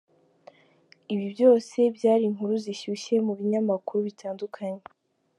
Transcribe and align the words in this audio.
Ibi 1.13 1.25
byose, 1.33 1.77
byari 1.97 2.23
inkuru 2.29 2.53
zishyushye 2.65 3.15
mu 3.25 3.33
binyamakuru 3.39 3.99
bitandukanye. 4.07 4.81